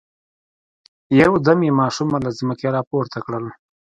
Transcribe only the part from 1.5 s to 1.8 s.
يې